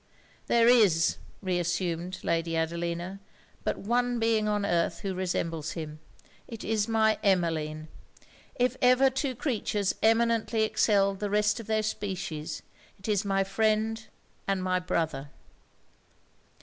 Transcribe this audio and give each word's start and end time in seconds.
'There 0.47 0.67
is,' 0.67 1.17
reassumed 1.43 2.17
Lady 2.23 2.57
Adelina, 2.57 3.19
'but 3.63 3.77
one 3.77 4.17
being 4.17 4.47
on 4.47 4.65
earth 4.65 5.01
who 5.01 5.13
resembles 5.13 5.73
him: 5.73 5.99
it 6.47 6.63
is 6.63 6.87
my 6.87 7.19
Emmeline! 7.21 7.87
If 8.55 8.77
ever 8.81 9.11
two 9.11 9.35
creatures 9.35 9.93
eminently 10.01 10.63
excelled 10.63 11.19
the 11.19 11.29
rest 11.29 11.59
of 11.59 11.67
their 11.67 11.83
species, 11.83 12.63
it 12.97 13.07
is 13.07 13.23
my 13.23 13.43
friend 13.43 14.07
and 14.47 14.63
my 14.63 14.79
brother!' 14.79 15.29